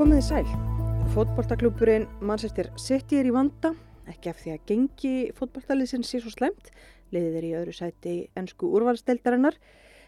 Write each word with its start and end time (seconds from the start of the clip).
Komiði 0.00 0.22
sæl. 0.24 0.46
Fótboltaklúburinn 1.12 2.06
Manchester 2.24 2.70
City 2.80 3.18
er 3.20 3.26
í 3.28 3.32
vanda, 3.34 3.74
ekki 4.08 4.30
af 4.30 4.38
því 4.40 4.52
að 4.54 4.62
gengi 4.70 5.10
fótboltaliðsinn 5.36 6.06
sé 6.08 6.22
svo 6.22 6.30
slemt, 6.32 6.70
liðið 7.12 7.34
er 7.36 7.44
í 7.44 7.50
öðru 7.58 7.74
sæti 7.76 8.14
ennsku 8.40 8.70
úrvalsdeildarinnar, 8.78 9.58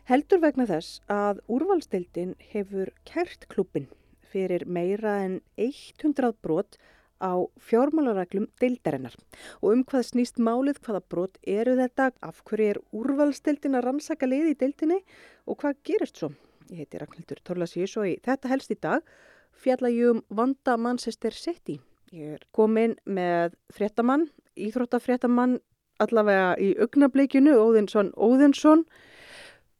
heldur 0.08 0.40
vegna 0.40 0.64
þess 0.70 1.02
að 1.12 1.42
úrvalsdeildin 1.52 2.30
hefur 2.54 2.88
kært 3.10 3.44
klúbin 3.52 3.90
fyrir 4.32 4.64
meira 4.64 5.18
en 5.26 5.34
100 5.60 6.38
brot 6.40 6.78
á 7.20 7.44
fjármálareglum 7.60 8.46
deildarinnar. 8.64 9.18
Og 9.60 9.74
um 9.74 9.82
hvað 9.84 10.06
snýst 10.08 10.40
málið, 10.40 10.80
hvaða 10.86 11.02
brot 11.04 11.36
eru 11.44 11.76
þetta, 11.82 12.14
af 12.24 12.40
hverju 12.48 12.70
er 12.78 12.80
úrvalsdeildin 12.96 13.76
að 13.76 13.90
rannsaka 13.90 14.30
liði 14.32 14.56
í 14.56 14.58
deildinni 14.64 15.02
og 15.44 15.60
hvað 15.60 15.84
gerist 15.84 16.24
svo? 16.24 16.32
Ég 16.72 16.86
heiti 16.86 17.04
Ragnhildur 17.04 17.44
Torlasís 17.44 17.98
og 18.00 18.08
í 18.08 18.16
þetta 18.24 18.54
helst 18.54 18.72
í 18.72 18.80
dag 18.80 19.04
fjalla 19.56 19.90
ég 19.92 20.14
um 20.14 20.22
vanda 20.28 20.76
Manchester 20.76 21.34
City. 21.36 21.78
Ég 22.12 22.36
er 22.36 22.42
komin 22.52 22.96
með 23.08 23.54
fréttamann, 23.72 24.26
íþróttafréttamann 24.56 25.58
allavega 26.02 26.52
í 26.60 26.72
augnableikinu, 26.82 27.54
Óðinsson 27.56 28.12
Óðinsson. 28.16 28.84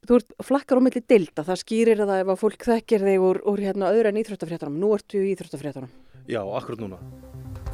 Þú 0.03 0.17
ert 0.19 0.33
flakkar 0.43 0.81
á 0.81 0.85
milli 0.85 1.03
dilda, 1.07 1.45
það 1.47 1.61
skýrir 1.61 2.01
það 2.01 2.17
ef 2.23 2.31
að 2.33 2.41
fólk 2.41 2.65
þekkir 2.67 3.05
þig 3.07 3.27
úr, 3.29 3.39
úr 3.47 3.61
hérna 3.63 3.91
öðru 3.93 4.11
en 4.11 4.19
íþróttafréttanum. 4.23 4.81
Nú 4.81 4.91
ertu 4.97 5.21
í 5.21 5.31
íþróttafréttanum. 5.31 5.93
Já, 6.27 6.41
akkurat 6.43 6.83
núna. 6.83 6.99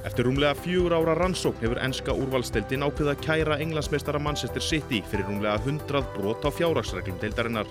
Eftir 0.06 0.30
rúmlega 0.30 0.56
fjögur 0.56 0.94
ára 0.96 1.16
rannsókn 1.18 1.60
hefur 1.64 1.82
enska 1.84 2.14
úrvalsteildin 2.16 2.86
ákveða 2.86 3.16
að 3.18 3.24
kæra 3.26 3.58
englandsmeistara 3.60 4.22
Manchester 4.22 4.64
City 4.64 5.02
fyrir 5.12 5.28
rúmlega 5.28 5.58
100 5.66 6.14
brot 6.16 6.46
á 6.48 6.50
fjárhagsreglum 6.56 7.20
deildarinnar. 7.20 7.68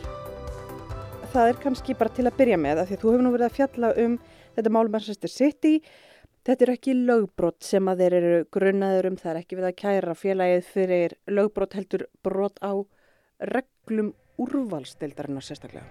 Það 1.29 1.49
er 1.51 1.59
kannski 1.61 1.95
bara 1.95 2.13
til 2.17 2.25
að 2.25 2.37
byrja 2.39 2.57
með, 2.57 2.79
af 2.81 2.87
því 2.89 2.95
að 2.97 3.03
þú 3.03 3.11
hefur 3.13 3.25
nú 3.27 3.31
verið 3.35 3.47
að 3.47 3.57
fjalla 3.59 3.89
um 4.01 4.15
þetta 4.57 4.71
mál 4.73 4.89
Manchester 4.89 5.31
City. 5.31 5.73
Þetta 6.49 6.65
er 6.65 6.71
ekki 6.73 6.95
lögbrot 6.97 7.59
sem 7.69 7.91
að 7.93 8.01
þeir 8.01 8.15
eru 8.19 8.39
grunnaður 8.57 9.09
um, 9.11 9.19
það 9.21 9.31
er 9.35 9.41
ekki 9.43 9.59
við 9.59 9.67
að 9.69 9.75
kæra 9.83 10.15
félagið 10.17 10.71
fyrir 10.73 11.15
lögbrot 11.29 11.77
heldur 11.77 12.07
brot 12.25 12.57
á 12.65 12.73
reglum 13.53 14.15
úrvalsdeildarinnar 14.41 15.45
sérstaklega. 15.45 15.85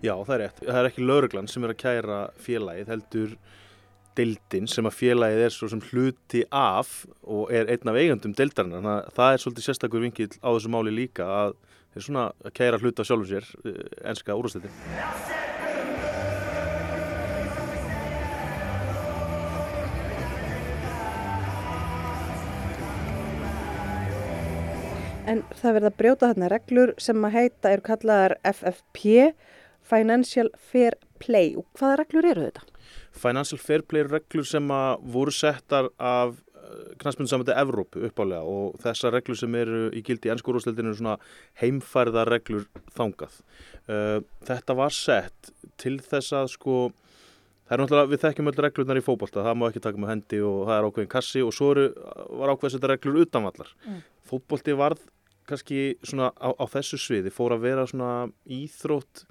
Já, 0.00 0.14
það 0.24 0.34
er 0.34 0.44
rétt. 0.44 0.62
Það 0.68 0.78
er 0.78 0.90
ekki 0.92 1.08
lauruglan 1.08 1.50
sem 1.50 1.64
er 1.64 1.74
að 1.74 1.80
kæra 1.80 2.20
félagið, 2.40 2.92
heldur 2.94 3.34
deildin 4.18 4.68
sem 4.70 4.86
að 4.88 4.96
félagið 4.98 5.44
er 5.46 5.54
svo 5.54 5.68
sem 5.70 5.82
hluti 5.90 6.44
af 6.50 7.04
og 7.22 7.52
er 7.54 7.70
einn 7.70 7.90
af 7.90 7.98
eigandum 8.00 8.34
að 8.34 9.10
það 9.16 9.32
er 9.32 9.42
svolítið 9.44 9.66
sérstakur 9.66 10.04
vinkill 10.04 10.32
á 10.42 10.48
þessu 10.50 10.72
máli 10.72 10.94
líka 10.94 11.26
að 11.26 11.58
þeir 11.94 12.06
svona 12.06 12.24
að 12.44 12.54
kæra 12.54 12.80
hluta 12.80 13.06
sjálfum 13.06 13.30
sér, 13.30 13.46
enska 14.06 14.36
úrvalsdeildin. 14.38 15.38
En 25.30 25.44
það 25.60 25.76
verða 25.76 25.90
að 25.92 25.98
brjóta 26.00 26.28
þarna 26.30 26.50
reglur 26.50 26.92
sem 26.98 27.26
að 27.26 27.36
heita 27.36 27.70
eru 27.70 27.86
kallaðar 27.86 28.34
FFP, 28.50 29.30
Financial 29.86 30.50
Fair 30.58 30.98
Play. 31.22 31.54
Og 31.58 31.66
hvaða 31.78 32.00
reglur 32.02 32.26
eru 32.32 32.48
þetta? 32.48 32.69
Financial 33.16 33.58
Fair 33.60 33.82
Play 33.82 34.06
reglur 34.06 34.46
sem 34.46 34.70
að 34.74 35.02
voru 35.14 35.34
settar 35.34 35.90
af 35.98 36.38
knastmyndusamöndi 37.00 37.54
Evrópu 37.58 38.04
uppálega 38.06 38.46
og 38.46 38.76
þessar 38.82 39.16
reglur 39.16 39.38
sem 39.38 39.54
eru 39.58 39.88
í 39.96 40.02
gildi 40.06 40.30
í 40.30 40.32
ennskúrústildinu 40.34 40.92
eru 40.92 40.98
svona 41.00 41.16
heimfærða 41.58 42.26
reglur 42.28 42.68
þangað. 42.94 43.40
Þetta 44.46 44.76
var 44.78 44.94
sett 44.94 45.50
til 45.80 45.98
þess 46.04 46.36
að 46.36 46.52
sko 46.54 46.80
Það 47.70 47.76
er 47.76 47.80
náttúrulega, 47.84 48.10
við 48.10 48.22
þekkjum 48.24 48.48
öll 48.50 48.60
reglurnar 48.64 48.98
í 48.98 49.02
fókbalta, 49.06 49.42
það 49.46 49.58
má 49.60 49.64
ekki 49.68 49.80
taka 49.84 50.00
með 50.02 50.08
hendi 50.10 50.38
og 50.42 50.56
það 50.66 50.72
er 50.74 50.86
ákveðin 50.88 51.10
kassi 51.12 51.42
og 51.46 51.52
svo 51.54 51.68
eru, 51.70 51.84
var 52.40 52.50
ákveðs 52.50 52.74
þetta 52.74 52.88
reglur 52.90 53.18
utanvallar. 53.20 53.68
Mm. 53.84 54.00
Fókbalti 54.26 54.74
varð 54.74 55.04
kannski 55.46 55.84
svona 56.02 56.32
á, 56.34 56.50
á 56.50 56.64
þessu 56.72 56.98
sviði, 56.98 57.30
fór 57.30 57.54
að 57.54 57.68
vera 57.68 57.84
svona 57.86 58.10
íþrótt, 58.58 59.22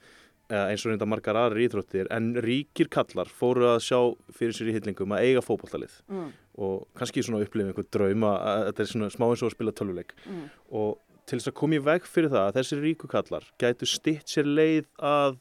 eins 0.49 0.85
og 0.85 0.93
reynda 0.93 1.07
margar 1.09 1.37
aðri 1.37 1.67
íþróttir, 1.67 2.07
en 2.13 2.31
ríkir 2.41 2.89
kallar 2.91 3.29
fóru 3.29 3.67
að 3.69 3.83
sjá 3.85 3.99
fyrir 4.33 4.55
sér 4.57 4.71
í 4.71 4.77
hyllingum 4.77 5.13
að 5.13 5.25
eiga 5.27 5.43
fókbaltalið 5.45 5.99
mm. 6.09 6.31
og 6.65 6.87
kannski 6.97 7.23
svona 7.25 7.43
upplifa 7.45 7.69
einhver 7.69 7.87
draum 7.93 8.25
að 8.31 8.63
þetta 8.69 8.83
er 8.83 8.91
svona 8.93 9.11
smá 9.13 9.27
eins 9.27 9.43
og 9.43 9.51
að 9.51 9.55
spila 9.57 9.75
töluleik 9.77 10.15
mm. 10.25 10.47
og 10.81 10.97
til 11.29 11.37
þess 11.37 11.51
að 11.51 11.57
koma 11.61 11.77
í 11.77 11.83
veg 11.85 12.09
fyrir 12.09 12.33
það 12.33 12.47
að 12.47 12.57
þessi 12.57 12.79
ríku 12.81 13.11
kallar 13.11 13.45
gætu 13.61 13.89
stitt 13.89 14.33
sér 14.33 14.49
leið 14.49 14.89
að 14.97 15.37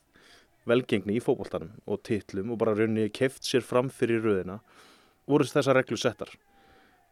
velgengni 0.69 1.17
í 1.17 1.25
fókbóltanum 1.25 1.73
og 1.89 2.03
titlum 2.05 2.53
og 2.53 2.61
bara 2.61 2.77
raunni 2.77 3.09
keft 3.15 3.49
sér 3.49 3.65
fram 3.65 3.89
fyrir 3.89 4.21
röðina 4.25 4.59
voru 5.29 5.49
þessar 5.49 5.81
reglur 5.81 6.01
settar 6.01 6.35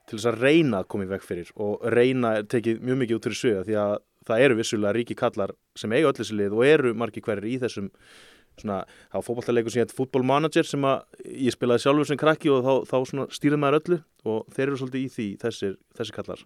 til 0.06 0.18
þess 0.18 0.30
að 0.30 0.40
reyna 0.44 0.82
að 0.82 0.88
koma 0.92 1.06
í 1.06 1.10
veg 1.10 1.26
fyrir 1.26 1.50
og 1.62 1.84
reyna 1.94 2.36
tekið 2.46 2.80
mjög 2.84 3.02
mikið 3.02 3.18
út 3.18 3.28
fyrir 3.28 3.40
sögja 3.40 3.66
því 3.66 3.78
að 3.82 3.96
það 4.26 4.46
eru 4.46 4.58
vissulega 4.60 4.96
ríki 4.96 5.18
kallar 5.18 5.52
sem 5.78 5.92
eiga 5.92 6.10
öll 6.10 6.18
þessi 6.18 6.38
lið 6.38 6.56
og 6.56 6.66
eru 6.66 6.94
margi 6.98 7.22
hverjir 7.22 7.50
í 7.50 7.58
þessum 7.62 7.90
svona, 8.60 8.78
var 9.12 9.24
fókbaltarleikur 9.24 9.72
sem 9.72 9.82
hétt 9.84 9.94
fútbólmanager 9.96 10.66
sem 10.66 10.84
að 10.88 11.24
ég 11.28 11.54
spilaði 11.54 11.84
sjálfur 11.84 12.08
sem 12.08 12.20
krakki 12.20 12.52
og 12.52 12.62
þá, 12.64 12.72
þá 12.88 13.26
stýrði 13.36 13.58
maður 13.60 13.78
öllu 13.80 13.98
og 14.26 14.54
þeir 14.54 14.64
eru 14.66 14.78
svolítið 14.80 15.02
í 15.02 15.10
því 15.16 15.26
þessir, 15.42 15.74
þessir 15.98 16.16
kallar. 16.16 16.44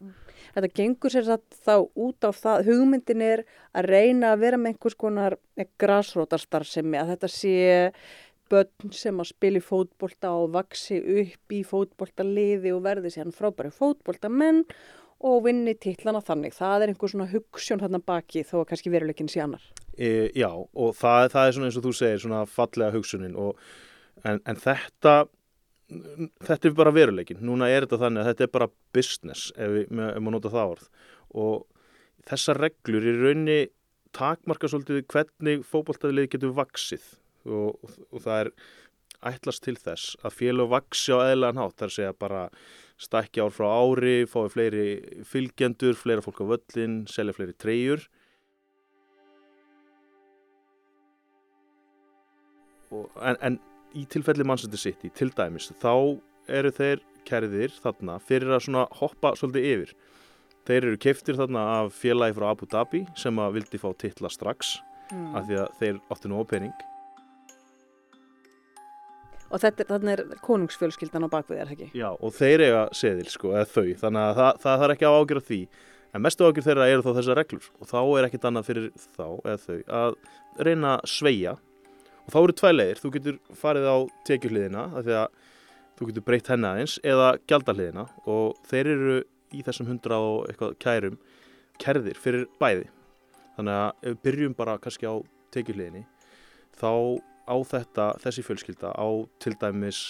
Þetta 0.56 0.72
gengur 0.80 1.14
sér 1.14 1.30
þá 1.64 1.74
út 1.78 2.26
á 2.26 2.30
það, 2.34 2.64
hugmyndin 2.70 3.24
er 3.24 3.44
að 3.70 3.92
reyna 3.94 4.34
að 4.34 4.42
vera 4.44 4.60
með 4.60 4.74
einhvers 4.74 4.98
konar 5.00 5.38
græsrótarstar 5.80 6.66
sem 6.68 6.98
að 6.98 7.14
þetta 7.14 7.32
sé 7.32 7.54
börn 8.50 8.94
sem 8.94 9.20
að 9.22 9.30
spila 9.30 9.60
í 9.60 9.64
fótbolta 9.64 10.32
og 10.36 10.54
vaksi 10.56 10.98
upp 11.22 11.54
í 11.54 11.60
fótboltaliði 11.66 12.74
og 12.74 12.82
verði 12.86 13.12
sér 13.14 13.30
frábæri 13.34 13.72
fótboltamenn 13.74 14.64
og 15.26 15.42
vinni 15.44 15.74
tillana 15.76 16.22
þannig. 16.24 16.54
Það 16.56 16.84
er 16.84 16.92
einhver 16.92 17.12
svona 17.12 17.28
hugssjón 17.30 17.82
þarna 17.82 18.00
baki 18.04 18.44
þó 18.48 18.60
að 18.62 18.70
kannski 18.70 18.92
veruleikin 18.92 19.28
sé 19.30 19.42
annar. 19.44 19.64
E, 19.96 20.30
já 20.36 20.48
og 20.48 20.94
það, 20.96 21.26
það 21.34 21.46
er 21.46 21.56
svona 21.56 21.68
eins 21.68 21.80
og 21.80 21.86
þú 21.86 21.92
segir 21.98 22.22
svona 22.22 22.44
fallega 22.48 22.94
hugsunin 22.94 23.36
og, 23.38 23.60
en, 24.24 24.40
en 24.48 24.60
þetta 24.60 25.18
þetta 26.46 26.70
er 26.70 26.78
bara 26.78 26.94
veruleikin. 26.94 27.42
Núna 27.44 27.68
er 27.68 27.84
þetta 27.84 28.00
þannig 28.04 28.22
að 28.22 28.30
þetta 28.30 28.46
er 28.46 28.54
bara 28.54 28.70
business 28.96 29.50
ef, 29.56 29.74
við, 29.74 29.90
ef 29.90 30.22
maður 30.22 30.36
nota 30.38 30.54
það 30.54 30.74
orð 30.76 30.88
og 31.40 31.66
þessar 32.30 32.60
reglur 32.64 33.06
í 33.06 33.16
raunni 33.18 33.60
takmarka 34.16 34.70
svolítið 34.70 35.04
hvernig 35.10 35.66
fókbaltæðilið 35.68 36.30
getur 36.32 36.54
vaksið 36.56 37.04
og, 37.46 37.76
og, 37.80 37.98
og 38.10 38.24
það 38.24 38.44
er 38.44 38.52
ætlast 39.30 39.64
til 39.64 39.76
þess 39.76 40.14
að 40.24 40.36
félag 40.38 40.70
vaksi 40.72 41.12
á 41.12 41.18
eðlan 41.32 41.60
hátt 41.60 41.82
þar 41.82 41.92
segja 41.94 42.14
bara 42.16 42.46
stækja 43.00 43.46
ár 43.46 43.54
frá 43.54 43.68
ári, 43.68 44.16
fái 44.28 44.48
fleiri 44.52 44.86
fylgjendur, 45.28 45.96
fleira 45.96 46.24
fólk 46.24 46.42
á 46.44 46.46
völlin, 46.54 47.04
selja 47.08 47.36
fleiri 47.36 47.56
treyjur. 47.56 48.04
En, 53.22 53.36
en 53.38 53.60
í 53.96 54.04
tilfelli 54.10 54.44
Manchester 54.44 54.80
City, 54.80 55.12
til 55.14 55.30
dæmis, 55.36 55.70
þá 55.80 56.18
eru 56.50 56.72
þeir 56.74 57.04
kæriðir 57.28 57.74
þarna 57.82 58.18
fyrir 58.24 58.56
að 58.56 58.86
hoppa 59.00 59.34
svolítið 59.38 59.68
yfir. 59.72 59.96
Þeir 60.68 60.86
eru 60.90 61.00
keftir 61.00 61.38
þarna 61.38 61.64
af 61.78 61.96
félagi 61.96 62.36
frá 62.36 62.50
Abu 62.50 62.68
Dhabi 62.68 63.04
sem 63.18 63.38
að 63.40 63.58
vildi 63.58 63.80
fá 63.80 63.90
titla 63.96 64.30
strax 64.32 64.76
mm. 65.10 65.28
af 65.38 65.48
því 65.48 65.60
að 65.62 65.76
þeir 65.80 66.00
áttu 66.12 66.30
nú 66.30 66.42
á 66.42 66.44
pening. 66.50 66.89
Og 69.50 69.58
þetta, 69.58 69.86
þannig 69.88 70.12
er 70.12 70.42
konungsfjölskyldan 70.46 71.26
á 71.26 71.28
bakvið 71.32 71.62
er 71.62 71.70
ekki? 71.74 71.88
Já, 71.98 72.08
og 72.14 72.34
þeir 72.36 72.62
eiga 72.68 72.82
seðil 72.94 73.30
sko, 73.32 73.54
eða 73.56 73.66
þau, 73.66 73.88
þannig 74.04 74.26
að 74.26 74.36
það, 74.38 74.60
það 74.62 74.82
þarf 74.82 74.94
ekki 74.94 75.08
á 75.10 75.12
ágjör 75.18 75.40
því. 75.48 75.58
En 76.10 76.22
mestu 76.24 76.46
ágjör 76.46 76.66
þeirra 76.66 76.86
eru 76.90 77.04
þá 77.06 77.10
þessar 77.16 77.38
reglur 77.38 77.66
og 77.78 77.90
þá 77.90 77.98
er 78.02 78.26
ekkit 78.28 78.46
annað 78.48 78.68
fyrir 78.68 78.86
þá 79.16 79.26
eða 79.26 79.58
þau 79.64 79.76
að 80.00 80.14
reyna 80.66 80.94
að 80.96 81.10
sveia 81.10 81.56
og 82.20 82.32
þá 82.34 82.38
eru 82.40 82.56
tvæ 82.60 82.70
leiðir, 82.74 83.00
þú 83.02 83.12
getur 83.16 83.36
farið 83.58 83.86
á 83.90 83.98
tekjuhliðina 84.26 84.86
því 84.96 85.16
að 85.20 85.36
þú 85.98 86.08
getur 86.08 86.26
breytt 86.26 86.50
henni 86.50 86.70
aðeins 86.70 86.96
eða 87.06 87.28
gjaldahliðina 87.50 88.06
og 88.30 88.58
þeir 88.70 88.92
eru 88.94 89.16
í 89.54 89.62
þessum 89.66 89.90
hundra 89.90 90.18
og 90.22 90.48
eitthvað 90.50 90.76
kærum 90.82 91.18
kerðir 91.80 92.18
fyrir 92.18 92.46
bæði. 92.60 92.86
Þannig 93.56 93.78
að 93.78 93.90
ef 93.90 94.14
við 94.14 94.22
byrjum 94.26 94.56
bara 94.58 94.78
kannski 94.82 95.10
á 95.10 95.14
tekjuhliðinni 95.54 96.06
þá 96.80 96.90
á 97.50 97.56
þetta, 97.66 98.06
þessi 98.22 98.44
fjölskylda 98.46 98.92
á 98.94 99.08
til 99.42 99.56
dæmis 99.58 100.00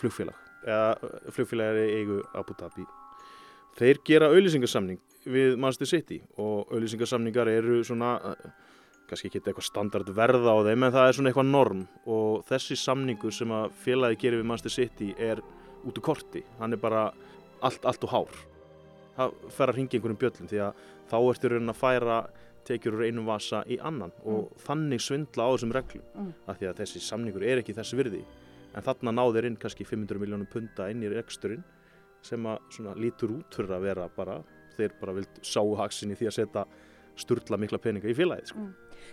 flugfélag. 0.00 0.36
Eða 0.66 1.12
flugfélagari 1.34 1.86
eigu 2.00 2.18
Abu 2.34 2.56
Dhabi. 2.58 2.84
Þeir 3.78 4.02
gera 4.04 4.28
auðlýsingarsamning 4.32 5.00
við 5.24 5.56
Manchester 5.56 5.88
City 5.88 6.20
og 6.36 6.72
auðlýsingarsamningar 6.74 7.50
eru 7.52 7.80
svona 7.86 8.18
kannski 9.08 9.28
ekki 9.28 9.42
eitthvað 9.42 9.66
standard 9.66 10.10
verða 10.16 10.54
á 10.56 10.58
þeim 10.64 10.86
en 10.86 10.94
það 10.94 11.08
er 11.08 11.16
svona 11.16 11.32
eitthvað 11.32 11.50
norm. 11.50 11.82
Og 12.08 12.44
þessi 12.48 12.78
samningur 12.80 13.34
sem 13.34 13.52
að 13.52 13.74
félagi 13.84 14.20
gerir 14.24 14.42
við 14.42 14.48
Manchester 14.50 14.76
City 14.76 15.12
er 15.18 15.42
út 15.82 15.98
úr 15.98 16.04
korti, 16.04 16.44
hann 16.60 16.72
er 16.72 16.80
bara 16.80 17.10
allt, 17.62 17.84
allt 17.84 18.06
og 18.06 18.12
hár. 18.12 18.40
Það 19.16 19.34
fer 19.52 19.68
að 19.68 19.78
ringa 19.78 19.98
einhverjum 19.98 20.20
bjöllum 20.22 20.50
því 20.50 20.62
að 20.64 20.86
þá 21.10 21.16
ertu 21.20 21.50
raunin 21.52 21.72
að 21.72 21.80
færa 21.82 22.18
tekjur 22.68 22.96
úr 22.98 23.04
einum 23.08 23.26
vasa 23.26 23.62
í 23.66 23.78
annan 23.82 24.12
og 24.24 24.52
þannig 24.66 25.00
svindla 25.02 25.48
á 25.48 25.50
þessum 25.54 25.74
reglum 25.76 26.04
Mm. 26.14 26.32
af 26.46 26.58
því 26.60 26.68
að 26.70 26.80
þessi 26.82 27.00
samningur 27.00 27.42
er 27.44 27.58
ekki 27.62 27.74
þessi 27.74 27.96
virði 27.98 28.24
en 28.74 28.82
þarna 28.82 29.12
náður 29.12 29.46
inn 29.48 29.56
kannski 29.56 29.84
500 29.84 30.18
miljónum 30.20 30.46
punta 30.50 30.88
inn 30.90 31.02
í 31.02 31.10
reksturinn 31.12 31.64
sem 32.22 32.42
að 32.46 32.58
svona 32.70 32.94
lítur 32.96 33.32
út 33.38 33.54
fyrir 33.54 33.74
að 33.76 33.82
vera 33.88 34.08
bara 34.16 34.42
þeir 34.76 34.92
bara 35.00 35.12
vild 35.12 35.40
sáu 35.42 35.74
haksin 35.76 36.12
í 36.12 36.16
því 36.16 36.26
að 36.30 36.36
setja 36.38 36.64
sturla 37.16 37.58
mikla 37.60 37.78
peninga 37.78 38.08
í 38.08 38.14
félagið 38.16 38.46
sko. 38.52 38.66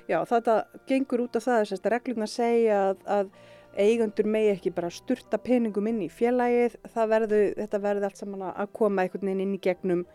Já, 0.07 0.21
þetta 0.23 0.53
gengur 0.87 1.25
út 1.25 1.35
af 1.35 1.43
það 1.43 1.63
þess 1.65 1.81
að 1.83 1.91
reglurna 1.91 2.27
segja 2.29 2.77
að, 2.91 3.01
að 3.17 3.31
eigendur 3.79 4.25
megi 4.31 4.53
ekki 4.53 4.71
bara 4.75 4.89
sturta 4.93 5.37
peningum 5.37 5.87
inn 5.91 6.01
í 6.05 6.09
félagið, 6.09 6.77
verðu, 6.95 7.41
þetta 7.57 7.81
verði 7.83 8.07
allt 8.07 8.21
saman 8.21 8.45
að 8.53 8.71
koma 8.73 9.03
einhvern 9.03 9.27
veginn 9.27 9.43
inn 9.43 9.57
í 9.57 9.61
gegnum 9.61 10.05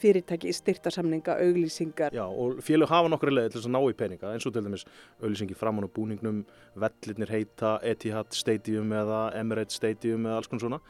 fyrirtæki, 0.00 0.52
styrtasamninga, 0.56 1.36
auglýsingar. 1.44 2.16
Já, 2.16 2.24
og 2.26 2.60
félög 2.64 2.90
hafa 2.90 3.12
nokkru 3.12 3.34
leið 3.34 3.52
til 3.52 3.60
þess 3.60 3.70
að 3.70 3.76
ná 3.76 3.80
í 3.84 3.96
peninga 4.00 4.32
eins 4.34 4.48
og 4.48 4.56
til 4.56 4.64
dæmis 4.66 4.86
auðlýsingi 5.20 5.58
framan 5.58 5.86
á 5.86 5.94
búningnum 5.96 6.42
vellirnir 6.80 7.32
heita 7.32 7.76
Etihad 7.86 8.34
Stadium 8.36 8.92
eða 8.96 9.22
Emirates 9.38 9.78
Stadium 9.80 10.26
eða 10.26 10.40
alls 10.40 10.50
konar 10.50 10.66
svona 10.66 10.82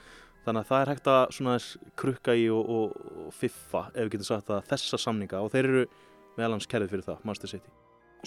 þannig 0.47 0.62
að 0.62 0.71
það 0.71 0.83
er 0.83 0.93
hægt 0.95 1.11
að 1.12 1.35
svona 1.37 1.59
krukka 2.01 2.37
í 2.39 2.47
og, 2.55 2.71
og, 2.77 2.97
og 3.27 3.35
fiffa 3.37 3.87
ef 3.93 4.07
við 4.07 4.15
getum 4.15 4.31
sagt 4.31 4.55
að 4.55 4.65
þessa 4.73 5.01
samninga 5.05 5.43
og 5.45 5.53
þeir 5.53 5.69
eru 5.69 5.85
meðalans 6.39 6.69
kerðið 6.71 6.95
fyrir 6.95 7.09
það, 7.11 7.23
Master 7.29 7.53
City 7.53 7.79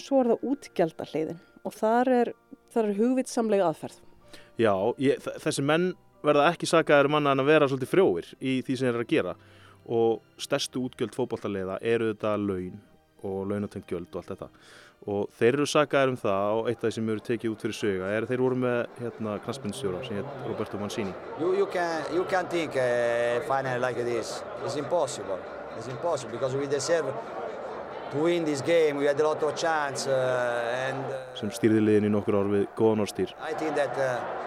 Svo 0.02 0.20
er 0.22 0.32
það 0.32 0.48
útgjaldahliðin 0.50 1.42
og 1.64 1.74
þar 1.74 2.10
er, 2.12 2.30
þar 2.74 2.88
er 2.88 2.98
hugvitsamlega 2.98 3.68
aðferð. 3.70 4.00
Já, 4.60 4.72
ég, 5.02 5.28
þessi 5.42 5.64
menn 5.66 5.92
verða 6.24 6.48
ekki 6.50 6.68
sakaðir 6.68 7.10
manna 7.12 7.34
en 7.34 7.42
að 7.42 7.50
vera 7.50 7.68
svolítið 7.70 7.92
frjóir 7.92 8.30
í 8.40 8.56
því 8.64 8.76
sem 8.76 8.88
þeir 8.88 8.94
eru 8.94 9.04
að 9.04 9.12
gera 9.12 9.34
og 9.86 10.22
stærstu 10.40 10.84
útgjöld 10.86 11.14
fótballtaliða 11.16 11.78
eru 11.82 12.12
þetta 12.12 12.36
laun 12.40 12.80
og 13.24 13.46
launatengt 13.50 13.90
gjöld 13.90 14.10
og 14.12 14.22
allt 14.22 14.32
þetta 14.34 14.48
og 15.04 15.28
þeir 15.36 15.58
eru 15.58 15.66
sakaðir 15.68 16.12
um 16.14 16.16
það 16.16 16.58
og 16.58 16.68
eitt 16.70 16.78
af 16.78 16.86
því 16.86 16.94
sem 16.96 17.08
eru 17.12 17.24
tekið 17.26 17.52
út 17.52 17.64
fyrir 17.64 17.76
söga 17.76 18.10
er 18.14 18.24
að 18.24 18.30
þeir 18.32 18.42
voru 18.44 18.58
með 18.62 18.78
hérna 19.02 19.34
knastbindstjóra 19.44 20.00
sem 20.06 20.20
heit 20.20 20.46
Roberto 20.48 20.80
Mancini 20.80 21.12
You, 21.40 21.52
you 21.58 21.66
can 21.66 22.14
you 22.14 22.24
can 22.30 22.48
think 22.48 22.76
a 22.76 23.42
final 23.48 23.80
like 23.80 24.00
this. 24.04 24.42
It's 24.64 24.76
impossible. 24.76 25.38
It's 25.76 25.88
impossible 25.88 26.32
because 26.32 26.56
we 26.56 26.66
deserve 26.66 27.12
to 28.12 28.18
win 28.18 28.44
this 28.44 28.62
game. 28.62 28.96
We 28.96 29.06
had 29.06 29.20
a 29.20 29.26
lot 29.26 29.42
of 29.42 29.56
chance 29.56 30.06
uh, 30.06 30.86
and 30.88 31.04
uh, 31.12 31.20
sem 31.36 31.52
stýrði 31.52 31.84
liðin 31.84 32.08
í 32.08 32.14
nokkur 32.14 32.40
ár 32.40 32.50
við 32.54 32.66
góðan 32.78 33.04
orðstýr 33.04 33.36
I 33.42 33.52
think 33.52 33.76
that 33.76 34.00
uh, 34.00 34.43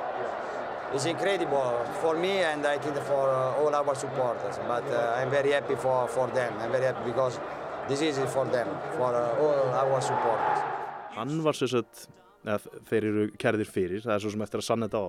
it's 0.97 1.05
incredible 1.05 1.85
for 2.01 2.13
me 2.17 2.33
and 2.51 2.65
I 2.65 2.77
think 2.79 2.97
for 3.11 3.25
uh, 3.29 3.61
all 3.61 3.73
our 3.81 3.95
supporters. 4.03 4.55
But 4.67 4.85
uh, 4.89 5.17
I'm 5.17 5.29
very 5.29 5.51
happy 5.51 5.75
for, 5.75 6.07
for 6.07 6.27
them. 6.37 6.51
I'm 6.59 6.71
very 6.71 6.85
happy 6.85 7.03
because 7.11 7.39
this 7.87 8.01
is 8.01 8.17
for 8.33 8.45
them, 8.45 8.67
for 8.97 9.13
uh, 9.13 9.43
all 9.43 9.69
our 9.81 10.01
supporters. 10.01 10.59
hann 11.17 11.39
var 11.41 11.55
sagt 11.57 12.07
eða 12.45 12.57
þeir 12.89 13.05
eru 13.09 13.23
kærðir 13.41 13.69
fyrir, 13.73 14.01
það 14.03 14.11
er 14.13 14.21
svo 14.23 14.31
sem 14.33 14.43
eftir 14.45 14.61
að 14.61 14.65
sanna 14.67 14.89
þetta 14.89 14.99
á 15.01 15.07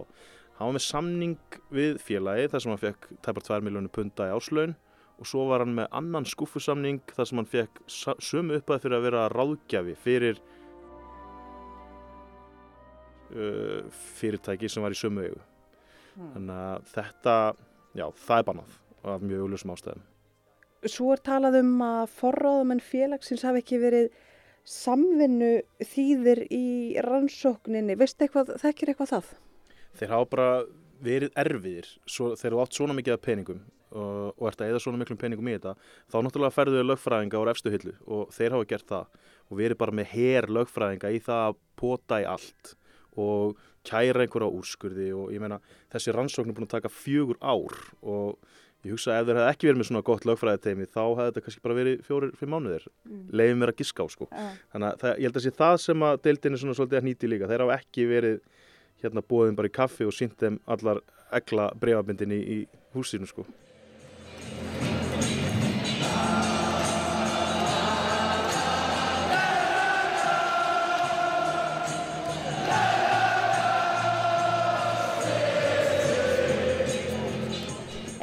hann 0.58 0.68
var 0.68 0.76
með 0.78 0.84
samning 0.86 1.58
við 1.78 1.98
félagi 2.00 2.46
þar 2.52 2.64
sem 2.64 2.72
hann 2.72 2.80
fekk 2.84 3.08
tæpar 3.26 3.44
2 3.48 3.58
miljónu 3.66 3.90
punta 3.92 4.28
í 4.30 4.32
áslaun 4.32 4.72
og 5.20 5.28
svo 5.28 5.44
var 5.50 5.64
hann 5.64 5.76
með 5.76 5.90
annan 6.00 6.28
skuffusamning 6.32 7.02
þar 7.12 7.28
sem 7.28 7.42
hann 7.42 7.50
fekk 7.52 7.82
sömu 8.30 8.56
uppæð 8.62 8.86
fyrir 8.86 8.96
að 8.98 9.06
vera 9.10 9.26
ráðgjafi 9.34 9.98
fyrir 10.06 10.40
uh, 13.36 13.84
fyrirtæki 14.16 14.72
sem 14.72 14.86
var 14.86 14.96
í 14.96 15.00
sömu 15.02 15.28
eigu 16.18 16.30
þannig 16.36 16.62
að 16.66 16.86
þetta 16.92 17.34
já, 17.98 18.06
það 18.26 18.38
er 18.38 18.46
bannað 18.50 18.78
af 19.08 19.26
mjög 19.26 19.44
augljósum 19.46 19.74
ástæðum. 19.74 20.06
Svo 20.88 21.12
er 21.14 21.22
talað 21.26 21.60
um 21.62 21.76
að 21.82 22.14
forráðamenn 22.14 22.82
félagsins 22.84 23.42
hafi 23.46 23.64
ekki 23.64 23.80
verið 23.82 24.10
samvinnu 24.68 25.52
þýðir 25.80 26.44
í 26.52 26.66
rannsókninni. 27.02 27.96
Veistu 27.98 28.26
eitthvað, 28.26 28.56
þekkir 28.60 28.92
eitthvað 28.92 29.14
það? 29.16 29.36
þeir 29.98 30.14
hafa 30.14 30.28
bara 30.30 30.48
verið 31.02 31.34
erfiðir. 31.38 31.90
Svo, 32.08 32.32
þegar 32.38 32.56
þú 32.56 32.62
átt 32.64 32.78
svona 32.78 32.96
mikið 32.98 33.14
af 33.14 33.24
peningum 33.24 33.62
og, 33.88 34.34
og 34.34 34.48
ert 34.50 34.62
að 34.62 34.72
eða 34.72 34.82
svona 34.84 35.00
miklum 35.00 35.20
peningum 35.20 35.48
í 35.48 35.54
þetta 35.56 35.74
þá 36.10 36.18
náttúrulega 36.24 36.56
ferðu 36.56 36.82
þau 36.82 36.88
lögfræðinga 36.90 37.40
á 37.40 37.50
efstu 37.54 37.72
hillu 37.72 37.94
og 38.04 38.34
þeir 38.34 38.56
hafa 38.56 38.68
gert 38.72 38.90
það. 38.90 39.22
Og 39.48 39.62
verið 39.62 39.80
bara 39.80 39.96
með 39.96 40.12
her 40.12 40.50
lögfræðinga 40.58 41.14
í 41.14 41.22
það 41.24 41.44
að 41.46 41.58
pota 41.80 42.20
í 42.22 42.28
allt. 42.28 42.74
Og 43.18 43.58
kæra 43.88 44.24
einhverja 44.24 44.54
úrskurði 44.60 45.10
og 45.16 45.34
ég 45.34 45.42
meina 45.42 45.60
þessi 45.92 46.14
rannsókn 46.14 46.52
er 46.52 46.56
búin 46.56 46.68
að 46.68 46.74
taka 46.76 46.92
fjögur 46.92 47.38
ár 47.40 47.76
og 48.02 48.38
ég 48.86 48.94
hugsa 48.94 49.14
að 49.14 49.20
ef 49.20 49.28
þeir 49.28 49.40
hefði 49.40 49.52
ekki 49.52 49.68
verið 49.68 49.80
með 49.80 49.88
svona 49.90 50.04
gott 50.06 50.26
lögfræðiteimi 50.28 50.88
þá 50.88 51.02
hefði 51.02 51.28
þetta 51.28 51.44
kannski 51.46 51.64
bara 51.64 51.78
verið 51.78 52.02
fjórir, 52.06 52.34
fimm 52.38 52.54
mánuðir. 52.54 52.88
Mm. 53.08 53.22
leiðum 53.40 53.62
mér 53.62 53.72
að 53.72 53.80
giska 53.82 54.06
á 54.06 54.08
sko. 54.12 54.28
Þannig 54.30 54.88
að 54.88 55.00
það, 55.02 55.14
ég 55.14 55.28
held 55.28 55.40
að 55.40 55.46
sé 55.46 55.54
það 55.58 55.76
sem 55.84 56.04
að 56.08 56.20
deildin 56.28 56.54
er 56.54 56.62
svona 56.62 56.78
svolítið 56.78 57.00
að 57.00 57.08
nýti 57.08 57.32
líka. 57.32 57.48
Þeir 57.50 57.64
hafa 57.64 57.78
ekki 57.82 58.08
verið 58.12 58.38
hérna 59.02 59.24
bóðin 59.32 59.58
bara 59.58 59.70
í 59.70 59.74
kaffi 59.74 60.06
og 60.06 60.14
sínt 60.14 60.38
þeim 60.38 60.60
allar 60.70 61.02
egla 61.34 61.70
breyfabindin 61.78 62.34
í, 62.34 62.38
í 62.38 62.58
húsinu 62.94 63.26
sko 63.30 63.46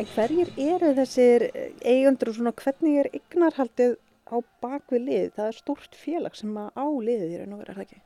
En 0.05 0.11
hverjir 0.13 0.49
eru 0.61 0.91
þessir 0.99 1.43
eigundur 1.81 2.29
og 2.29 2.35
svona 2.37 2.51
hvernig 2.53 2.97
er 3.01 3.07
eignarhaldið 3.09 3.95
á 4.29 4.37
bakvið 4.61 5.01
lið? 5.01 5.23
Það 5.33 5.47
er 5.47 5.55
stórt 5.57 5.95
félag 5.97 6.35
sem 6.37 6.51
að 6.61 6.67
á 6.77 6.85
liðið 7.07 7.31
raun 7.39 7.55
og 7.55 7.61
vera, 7.63 7.73
er 7.73 7.79
það 7.79 7.85
ekki? 7.87 7.97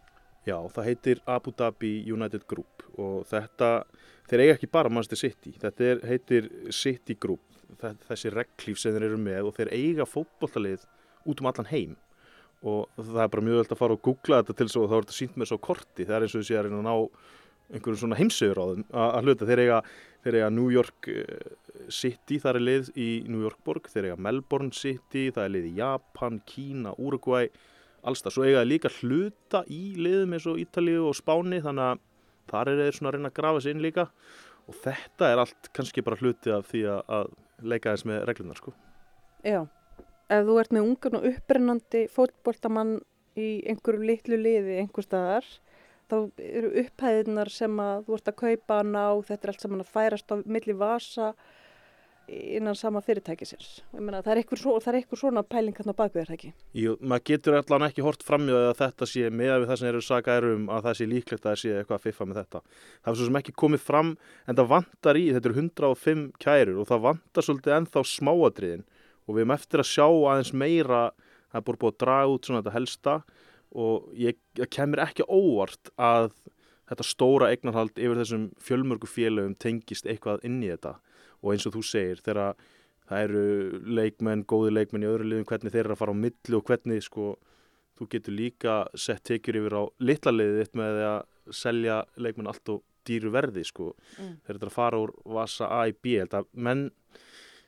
Já, 0.47 0.55
það 0.77 0.87
heitir 0.87 1.19
Abu 1.27 1.51
Dhabi 1.59 1.89
United 2.07 2.45
Group 2.47 2.85
og 2.95 3.25
þetta, 3.27 3.71
þeir 4.31 4.43
eiga 4.45 4.53
ekki 4.55 4.69
bara 4.71 4.91
Manchester 4.95 5.19
City, 5.19 5.51
þetta 5.59 5.89
er, 5.89 5.99
heitir 6.07 6.47
City 6.71 7.17
Group, 7.19 7.43
þessi 8.07 8.31
reglíf 8.31 8.79
sem 8.79 8.95
þeir 8.95 9.09
eru 9.09 9.19
með 9.25 9.49
og 9.49 9.59
þeir 9.59 9.73
eiga 9.75 10.07
fótbollalið 10.07 10.87
út 11.27 11.43
um 11.43 11.51
allan 11.51 11.71
heim 11.73 11.99
og 12.63 12.87
það 12.95 13.23
er 13.25 13.33
bara 13.35 13.47
mjög 13.49 13.59
völd 13.59 13.75
að 13.75 13.81
fara 13.83 13.99
og 13.99 14.07
googla 14.07 14.39
þetta 14.39 14.55
til 14.55 14.69
og 14.71 14.87
þá 14.87 14.95
er 14.95 15.03
þetta 15.03 15.19
sínt 15.19 15.35
með 15.35 15.51
svo 15.51 15.59
korti, 15.67 16.07
það 16.07 16.15
er 16.15 16.29
eins 16.29 16.39
og 16.39 16.45
þessi 16.45 16.59
að 16.61 16.69
reyna 16.69 16.79
að 16.79 16.87
ná 16.87 16.95
einhverjum 17.69 18.01
svona 18.01 18.17
heimsögur 18.17 18.59
á 18.59 18.65
þeim 18.71 18.85
að 18.89 19.09
að 19.17 19.27
hluta, 19.27 19.47
þeir 19.49 19.61
eiga, 19.63 19.79
þeir 20.23 20.37
eiga 20.39 20.49
New 20.55 20.71
York 20.73 21.09
eh, 21.11 21.68
City, 21.87 22.37
það 22.41 22.55
er 22.55 22.65
lið 22.65 22.93
í 22.99 23.09
New 23.31 23.41
York 23.45 23.59
borg, 23.65 23.87
þeir 23.89 24.09
eiga 24.09 24.21
Melbourne 24.27 24.75
City, 24.75 25.29
það 25.31 25.43
er 25.45 25.53
lið 25.55 25.67
í 25.69 25.75
Japan, 25.79 26.41
Kína, 26.49 26.93
Uruguay 26.99 27.49
allstað, 28.07 28.35
svo 28.35 28.45
eiga 28.45 28.61
þeir 28.61 28.69
líka 28.69 28.91
hluta 28.99 29.63
í 29.71 29.81
liðum 29.99 30.35
eins 30.35 30.47
og 30.49 30.59
Ítalíu 30.61 31.07
og 31.09 31.17
Spáni 31.17 31.59
þannig 31.63 31.85
að 31.85 32.05
þar 32.49 32.71
er 32.71 32.81
þeir 32.83 32.97
svona 32.97 33.11
að 33.11 33.17
reyna 33.17 33.31
að 33.31 33.37
grafa 33.39 33.63
sér 33.63 33.75
inn 33.75 33.83
líka 33.83 34.05
og 34.69 34.77
þetta 34.83 35.29
er 35.29 35.41
allt 35.43 35.69
kannski 35.75 36.03
bara 36.05 36.19
hluti 36.19 36.53
af 36.53 36.67
því 36.69 36.83
að, 36.93 37.33
leika 37.59 37.91
þess 37.91 38.07
með 38.07 38.21
reglunar 38.29 38.59
sko. 38.59 38.71
Já. 39.43 39.65
Ef 40.31 40.45
þú 40.47 40.53
ert 40.61 40.75
með 40.75 40.85
ungan 40.85 41.17
og 41.17 41.25
upprennandi 41.27 42.03
fótboltamann 42.13 42.93
í 43.39 43.47
einhverju 43.67 44.05
litlu 44.05 44.37
liði 44.39 44.77
einhver 44.83 45.03
staðar, 45.03 45.47
þá 46.09 46.15
eru 46.39 46.69
upphæðinar 46.83 47.51
sem 47.51 47.81
að 47.83 48.05
þú 48.07 48.15
ert 48.15 48.31
að 48.31 48.37
kaupa 48.43 48.77
hann 48.79 48.95
á, 48.95 49.09
þetta 49.27 49.47
er 49.47 49.51
allt 49.51 49.65
saman 49.65 49.83
að 49.83 49.91
færast 49.97 50.31
á 50.31 50.35
milli 50.45 50.75
vasa 50.77 51.33
innan 52.29 52.75
sama 52.77 53.01
fyrirtækisins. 53.03 53.79
Meina, 53.95 54.21
það 54.25 54.41
er 54.41 54.59
svo, 54.59 54.75
það 54.81 54.91
er 54.91 54.97
einhver 54.99 55.19
svona 55.19 55.43
pæling 55.47 55.77
hann 55.79 55.91
á 55.91 55.95
bakvið, 55.97 56.27
það 56.27 56.35
ekki? 56.35 56.51
Jú, 56.77 56.95
maður 57.01 57.25
getur 57.29 57.57
allan 57.59 57.85
ekki 57.87 58.05
hort 58.05 58.25
framjöð 58.25 58.67
að 58.67 58.75
þetta 58.83 59.07
sé 59.09 59.31
með 59.33 59.53
við 59.55 59.67
það 59.71 59.79
sem 59.81 59.89
eru 59.89 60.03
sagaðir 60.05 60.47
um 60.53 60.67
að 60.75 60.87
það 60.87 60.97
sé 60.99 61.07
líklegt 61.09 61.45
að 61.45 61.49
það 61.49 61.59
sé 61.63 61.73
eitthvað 61.79 61.97
að 61.97 62.05
fiffa 62.05 62.27
með 62.29 62.41
þetta. 62.41 62.61
Það 62.99 63.11
er 63.11 63.19
svo 63.19 63.29
sem 63.29 63.39
ekki 63.41 63.55
komið 63.63 63.83
fram 63.85 64.13
en 64.45 64.59
það 64.59 64.71
vantar 64.75 65.19
í, 65.19 65.25
þetta 65.35 65.51
eru 65.51 65.63
105 65.63 66.23
kærur 66.45 66.79
og 66.83 66.89
það 66.91 67.03
vantar 67.07 67.47
svolítið 67.47 67.77
ennþá 67.79 68.05
smáadriðin 68.13 68.85
og 69.25 69.35
við 69.35 69.43
erum 69.45 69.55
eftir 69.57 69.83
að 69.83 69.91
sjá 69.91 70.07
aðeins 70.07 70.53
meira, 70.53 71.03
það 71.49 71.61
er 71.61 71.67
bara 71.69 71.81
búið 71.83 71.95
að 71.95 71.99
draga 72.05 72.31
út 72.35 72.47
svona 72.49 72.63
þetta 72.63 72.77
helsta 72.77 73.17
og 73.69 74.07
ég, 74.17 74.39
ég 74.57 74.71
kemur 74.73 75.03
ekki 75.05 75.27
óvart 75.29 75.91
að 75.97 76.31
þetta 76.89 77.05
stóra 77.05 77.51
eignarhald 77.53 78.01
yfir 78.01 78.17
þessum 78.17 78.47
fjölmörgu 78.65 79.09
félögum 79.09 79.53
tengist 79.61 80.09
eitthvað 80.09 80.41
inn 80.47 80.57
í 80.65 80.71
þetta 80.71 80.95
og 81.41 81.53
eins 81.53 81.65
og 81.69 81.73
þú 81.77 81.83
segir 81.85 82.21
þegar 82.25 82.55
það 83.09 83.23
eru 83.25 83.43
leikmenn, 83.99 84.43
góði 84.45 84.73
leikmenn 84.75 85.03
í 85.05 85.09
öðru 85.09 85.29
liðum 85.31 85.47
hvernig 85.49 85.73
þeir 85.73 85.85
eru 85.85 85.95
að 85.95 86.01
fara 86.03 86.13
á 86.13 86.21
milli 86.23 86.57
og 86.59 86.65
hvernig 86.69 87.03
sko 87.05 87.29
þú 87.99 88.07
getur 88.13 88.35
líka 88.37 88.75
sett 88.95 89.23
tekjur 89.27 89.57
yfir 89.63 89.75
á 89.75 89.83
litla 89.99 90.31
liðið 90.35 90.59
þitt 90.63 90.77
með 90.79 90.99
að 91.07 91.55
selja 91.57 91.97
leikmenn 92.21 92.47
allt 92.51 92.69
og 92.75 92.83
dýru 93.09 93.31
verði 93.33 93.63
sko 93.65 93.93
Mm. 94.19 94.35
þeir 94.45 94.55
eru 94.59 94.67
að 94.69 94.75
fara 94.75 94.99
úr 95.01 95.11
vasa 95.25 95.65
A 95.71 95.87
í 95.89 95.93
B 95.95 96.19
að 96.21 96.45
menn 96.53 96.91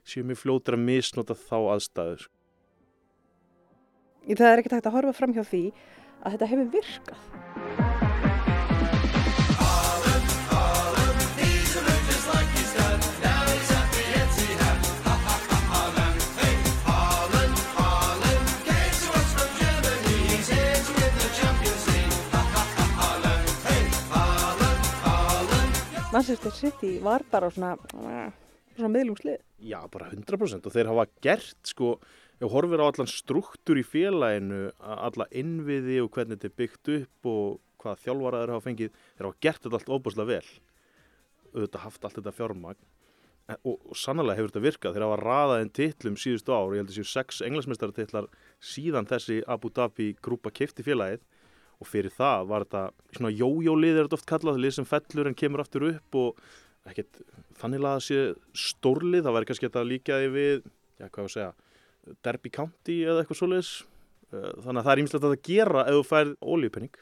séu 0.06 0.24
mjög 0.24 0.38
fljótur 0.44 0.78
að 0.78 0.86
misnota 0.86 1.34
þá 1.34 1.58
aðstæður 1.76 2.28
Það 4.28 4.48
er 4.52 4.60
ekkert 4.62 4.76
hægt 4.78 4.86
að 4.92 4.96
horfa 5.00 5.14
fram 5.18 5.34
hjá 5.34 5.44
því 5.50 5.64
að 6.22 6.36
þetta 6.36 6.50
hefur 6.52 6.72
virkað. 6.76 8.11
Manchester 26.12 26.52
City 26.52 26.98
var 27.00 27.24
bara 27.32 27.48
svona, 27.56 27.70
svona 28.76 28.90
miðlungslið. 28.92 29.38
Já, 29.64 29.78
bara 29.94 30.10
100% 30.12 30.66
og 30.68 30.74
þeir 30.74 30.90
hafa 30.90 31.06
gert 31.24 31.70
sko, 31.70 31.94
ef 32.36 32.52
horfir 32.52 32.84
á 32.84 32.86
allan 32.90 33.08
struktúr 33.08 33.80
í 33.80 33.84
félaginu, 33.88 34.74
alla 34.82 35.30
innviði 35.32 36.02
og 36.04 36.10
hvernig 36.12 36.36
þetta 36.36 36.50
er 36.50 36.58
byggt 36.60 36.92
upp 36.98 37.30
og 37.32 37.46
hvað 37.80 38.04
þjálfaraður 38.04 38.52
hafa 38.58 38.66
fengið, 38.66 39.00
þeir 39.16 39.30
hafa 39.30 39.40
gert 39.48 39.64
þetta 39.64 39.80
allt 39.80 39.94
óbúslega 39.96 40.34
vel. 40.34 40.52
Auðvitað 41.54 41.86
haft 41.86 42.04
allt 42.04 42.20
þetta 42.20 42.36
fjármagn 42.42 42.84
og, 43.62 43.78
og 43.80 43.96
sannlega 44.04 44.42
hefur 44.42 44.52
þetta 44.52 44.68
virkað. 44.68 44.98
Þeir 44.98 45.08
hafa 45.08 45.22
raðað 45.24 45.64
einn 45.64 45.76
titlum 45.80 46.20
síðustu 46.20 46.52
ár, 46.52 46.76
ég 46.76 46.84
held 46.84 46.92
að 46.92 47.00
séu 47.00 47.08
sex 47.08 47.40
englasmestartitlar 47.48 48.28
síðan 48.60 49.08
þessi 49.08 49.40
Abu 49.48 49.72
Dhabi 49.72 50.12
grúpa 50.20 50.52
kefti 50.52 50.84
félagið 50.84 51.24
og 51.82 51.90
fyrir 51.90 52.14
það 52.14 52.50
var 52.52 52.66
þetta 52.66 53.16
svona 53.18 53.32
jójólið 53.34 53.96
er 53.96 54.06
þetta 54.06 54.20
oft 54.20 54.30
kallað, 54.30 54.60
lið 54.62 54.76
sem 54.78 54.88
fellur 54.88 55.30
en 55.30 55.38
kemur 55.38 55.64
aftur 55.64 55.88
upp 55.90 56.18
og 56.22 56.42
ekkert 56.90 57.22
þannig 57.58 57.82
að 57.82 57.88
það 57.88 58.04
sé 58.08 58.20
stórlið, 58.68 59.24
það 59.26 59.38
væri 59.38 59.50
kannski 59.50 59.68
þetta 59.68 59.88
líkaði 59.90 60.30
við, 60.36 60.68
já 61.02 61.08
hvað 61.08 61.22
ég 61.22 61.30
að 61.30 61.34
segja, 61.36 61.52
Derby 62.26 62.52
County 62.54 62.98
eða 63.06 63.24
eitthvað 63.24 63.40
svoleiðis, 63.42 63.72
eh, 64.32 64.52
þannig 64.66 64.82
að 64.82 64.86
það 64.88 64.94
er 64.94 65.04
ímslegt 65.04 65.26
að 65.26 65.34
það 65.34 65.44
gera 65.50 65.86
ef 65.86 65.98
þú 65.98 66.06
færð 66.10 66.34
ólíupenning. 66.42 67.02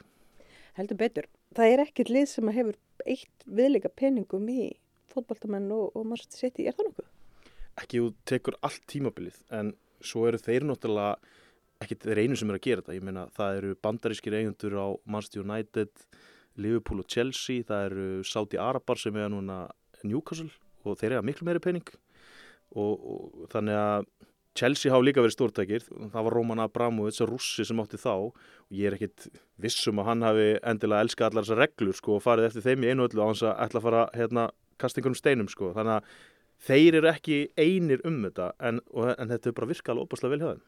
Heldur 0.76 1.00
betur, 1.00 1.28
það 1.56 1.74
er 1.74 1.84
ekkert 1.86 2.12
lið 2.16 2.28
sem 2.30 2.52
hefur 2.56 2.80
eitt 3.08 3.46
viðleika 3.48 3.92
penningum 3.96 4.48
í 4.52 4.70
fótballtamenn 5.10 5.70
og, 5.74 5.90
og 5.96 6.06
maður 6.06 6.28
setja 6.28 6.64
í, 6.64 6.68
er 6.68 6.76
það 6.76 6.90
nokkuð? 6.90 7.08
Ekki, 7.80 8.02
þú 8.02 8.10
tekur 8.28 8.58
allt 8.66 8.84
tímabilið 8.90 9.40
en 9.56 9.72
svo 10.04 10.26
eru 10.28 10.40
þeir 10.40 10.66
náttúrulega 10.68 11.16
ekki 11.80 11.96
þeir 12.02 12.22
einu 12.24 12.36
sem 12.36 12.50
eru 12.50 12.60
að 12.60 12.66
gera 12.66 12.82
þetta, 12.84 12.96
ég 12.98 13.04
meina 13.06 13.26
það 13.36 13.58
eru 13.60 13.76
bandarískir 13.84 14.36
eigendur 14.36 14.76
á 14.76 14.86
Manchester 15.08 15.44
United 15.44 16.06
Liverpool 16.60 17.00
og 17.00 17.08
Chelsea 17.08 17.64
það 17.66 17.84
eru 17.90 18.08
Saudi 18.28 18.60
Arabar 18.60 19.00
sem 19.00 19.16
er 19.16 19.30
núna 19.32 19.62
Newcastle 20.04 20.50
og 20.84 20.98
þeir 21.00 21.14
eru 21.14 21.20
að 21.22 21.28
miklu 21.28 21.48
meiri 21.48 21.62
pening. 21.62 21.92
Og, 22.70 22.92
og 23.00 23.46
þannig 23.52 23.76
að 23.76 24.08
Chelsea 24.58 24.92
hafa 24.92 25.06
líka 25.06 25.22
verið 25.22 25.36
stórtækir. 25.36 25.84
Það 26.10 26.26
var 26.26 26.34
Roman 26.34 26.62
Abramovic, 26.64 27.20
russi 27.28 27.64
sem 27.66 27.80
átti 27.82 28.00
þá. 28.00 28.14
Og 28.28 28.74
ég 28.76 28.90
er 28.90 28.96
ekkit 28.96 29.28
vissum 29.62 30.00
að 30.02 30.10
hann 30.10 30.26
hafi 30.26 30.48
endilega 30.72 31.06
elskað 31.06 31.30
allar 31.30 31.46
þessar 31.46 31.62
reglur 31.62 31.96
sko, 31.96 32.16
og 32.18 32.24
farið 32.24 32.48
eftir 32.50 32.66
þeim 32.66 32.84
í 32.84 32.90
einu 32.90 33.06
öllu 33.06 33.22
á 33.24 33.28
hans 33.28 33.44
að 33.46 33.62
ætla 33.66 33.80
að 33.80 33.86
fara 33.86 34.02
hérna, 34.16 34.46
kasta 34.80 35.00
einhverjum 35.00 35.20
steinum 35.20 35.50
sko. 35.52 35.72
þannig 35.76 36.00
að 36.00 36.12
þeir 36.66 37.00
eru 37.00 37.10
ekki 37.10 37.38
einir 37.58 38.02
um 38.08 38.20
þetta 38.26 38.52
en, 38.68 38.80
og, 38.92 39.14
en 39.16 39.32
þetta 39.32 39.50
er 39.50 39.56
bara 39.56 39.70
virkað 39.70 40.02
opaslega 40.04 40.36
vel 40.36 40.42
hjá 40.44 40.50
þeim. 40.52 40.66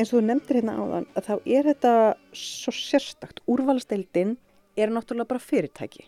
Og 0.00 0.08
þú 0.08 0.20
nefndir 0.24 0.56
hérna 0.56 0.74
áðan 0.80 1.06
að 1.14 1.26
þá 1.26 1.34
er 1.44 1.66
þetta 1.68 1.92
svo 2.36 2.72
sérstakt. 2.74 3.42
Úrvalsteildin 3.50 4.38
er 4.76 4.92
náttúrulega 4.92 5.32
bara 5.32 5.42
fyrirtæki 5.42 6.06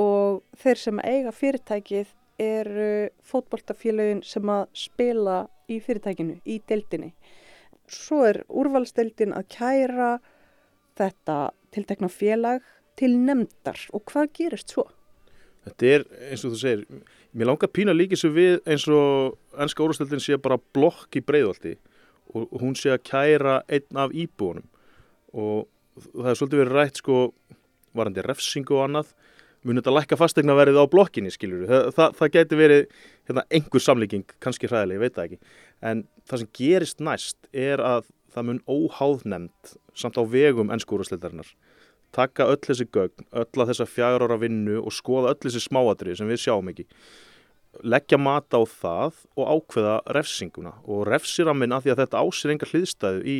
og 0.00 0.42
þeir 0.58 0.80
sem 0.80 1.00
eiga 1.06 1.32
fyrirtækið 1.34 2.12
eru 2.42 3.10
fótbolltafélagin 3.22 4.24
sem 4.26 4.48
að 4.50 4.64
spila 4.74 5.44
í 5.70 5.78
fyrirtækinu, 5.82 6.40
í 6.42 6.58
deildinni. 6.68 7.12
Svo 7.86 8.24
er 8.26 8.40
úrvalsteildin 8.48 9.34
að 9.36 9.48
kæra 9.54 10.10
þetta 10.98 11.38
tiltekna 11.74 12.10
félag 12.10 12.64
til 12.98 13.14
nefndar 13.18 13.78
og 13.94 14.04
hvað 14.10 14.32
gerist 14.38 14.74
svo? 14.74 14.86
Þetta 15.64 15.90
er 15.90 16.06
eins 16.30 16.44
og 16.44 16.54
þú 16.54 16.60
segir, 16.60 17.02
mér 17.32 17.50
langar 17.50 17.72
pína 17.72 17.94
líkið 17.94 18.20
sem 18.20 18.34
við 18.34 18.56
eins 18.68 18.86
og 18.92 19.38
ennska 19.56 19.84
úrvalsteildin 19.84 20.22
sé 20.22 20.38
bara 20.42 20.60
blokk 20.76 21.16
í 21.16 21.24
breyðvaldi 21.24 21.76
og 22.34 22.56
hún 22.60 22.74
sé 22.78 22.92
að 22.92 23.04
kæra 23.06 23.60
einn 23.70 24.00
af 24.00 24.12
íbúunum 24.12 24.66
og 25.34 25.68
það 25.94 26.30
er 26.30 26.38
svolítið 26.38 26.62
verið 26.64 26.76
rætt 26.78 27.00
sko 27.00 27.18
varandi 27.96 28.24
refsingu 28.26 28.78
og 28.78 28.88
annað 28.88 29.14
munið 29.64 29.80
þetta 29.80 29.94
lækka 29.96 30.18
fastegna 30.20 30.56
verið 30.58 30.80
á 30.80 30.84
blokkinni 30.92 31.32
skiljur 31.32 31.64
það, 31.70 31.86
það, 31.96 32.16
það 32.18 32.32
geti 32.34 32.58
verið 32.60 32.82
hérna, 33.28 33.44
einhver 33.48 33.84
samlíking, 33.84 34.34
kannski 34.44 34.68
hræðileg, 34.68 34.98
ég 34.98 35.04
veit 35.04 35.14
það 35.16 35.28
ekki. 35.28 35.54
En 35.80 36.02
það 36.28 36.42
sem 36.42 36.50
gerist 36.58 37.00
næst 37.04 37.48
er 37.50 37.80
að 37.84 38.10
það 38.34 38.48
mun 38.50 38.60
óháðnemnd 38.68 39.76
samt 39.96 40.18
á 40.20 40.22
vegum 40.28 40.72
ennskúrasleitarinnar 40.74 41.54
taka 42.14 42.46
öll 42.52 42.60
þessi 42.62 42.86
gögn, 42.94 43.26
öll 43.34 43.62
að 43.62 43.70
þessa 43.72 43.86
fjagur 43.90 44.24
ára 44.26 44.38
vinnu 44.38 44.80
og 44.82 44.94
skoða 44.94 45.32
öll 45.32 45.40
þessi 45.46 45.64
smáatrið 45.64 46.20
sem 46.20 46.30
við 46.30 46.42
sjáum 46.44 46.70
ekki. 46.70 46.86
Leggja 47.82 48.20
mata 48.22 48.60
á 48.60 48.64
það 48.70 49.16
og 49.34 49.48
ákveða 49.50 49.96
refsinguna. 50.14 50.76
Og 50.86 51.02
refsiraminn 51.08 51.74
að 51.74 51.86
því 51.86 51.94
að 51.94 52.02
þetta 52.04 52.22
ásir 52.22 52.54
enga 52.54 52.68
hliðstæðu 52.70 53.24
í 53.26 53.38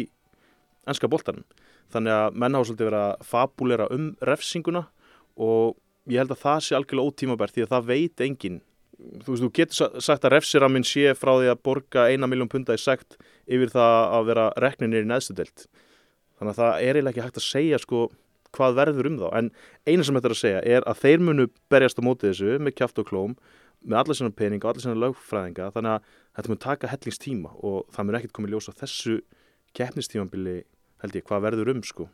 ennska 0.90 1.10
boltanum 1.10 1.46
þannig 1.94 2.16
að 2.18 2.38
menn 2.42 2.58
hafa 2.58 2.68
svolítið 2.68 2.90
verið 2.90 3.06
að 3.06 3.24
fabulera 3.30 3.88
um 3.94 4.10
refsinguna 4.28 4.84
og 5.40 5.76
ég 6.10 6.20
held 6.20 6.34
að 6.34 6.42
það 6.44 6.62
sé 6.66 6.78
algjörlega 6.78 7.10
ótímabært 7.10 7.56
því 7.56 7.64
að 7.64 7.72
það 7.74 7.88
veit 7.90 8.24
enginn. 8.26 8.60
Þú 9.24 9.32
veist, 9.32 9.42
þú 9.42 9.50
getur 9.58 10.02
sagt 10.06 10.24
að 10.24 10.36
refsiraminn 10.36 10.86
sé 10.86 11.14
frá 11.18 11.32
því 11.34 11.48
að 11.50 11.62
borga 11.66 12.04
eina 12.10 12.28
miljón 12.30 12.50
punta 12.52 12.76
í 12.76 12.80
sekt 12.80 13.16
yfir 13.50 13.72
það 13.72 13.96
að 14.18 14.28
vera 14.30 14.44
rekninir 14.62 15.02
í 15.06 15.08
neðstudelt 15.10 15.66
þannig 16.38 16.52
að 16.52 16.60
það 16.60 16.76
er 16.84 16.98
eiginlega 16.98 17.12
ekki 17.12 17.24
hægt 17.24 17.40
að 17.40 17.46
segja 17.48 17.80
sko 17.82 18.04
hvað 18.54 18.76
verður 18.78 19.10
um 19.10 19.18
þá. 19.18 19.26
En 19.38 19.50
eina 19.88 20.06
sem 20.06 20.16
þetta 20.16 20.30
er 20.30 20.34
að 20.34 20.40
segja 20.40 20.62
er 20.76 20.88
að 20.90 21.00
þeir 21.02 21.24
munu 21.26 21.46
berjast 21.72 22.00
á 22.00 22.06
mótið 22.06 22.30
þessu 22.30 22.58
með 22.62 22.76
kjáft 22.78 23.00
og 23.02 23.08
klóm 23.08 23.36
með 23.84 23.98
allir 24.00 24.18
svona 24.18 24.36
peninga 24.38 24.66
og 24.66 24.72
allir 24.72 24.84
svona 24.86 25.02
lögfræðinga. 25.02 25.70
Þannig 25.74 25.94
að 25.94 26.12
þetta 26.36 26.52
mun 26.52 26.62
taka 26.64 26.92
hellingstíma 26.92 27.54
og 27.66 27.80
það 27.94 28.06
mun 28.06 28.18
ekkert 28.20 28.36
komið 28.38 28.54
ljósa 28.54 28.76
þessu 28.78 29.18
keppnistímambili 29.74 30.60
held 31.04 31.18
ég, 31.20 31.26
hvað 31.28 31.48
verður 31.48 31.72
um 31.74 31.82
sko. 31.86 32.08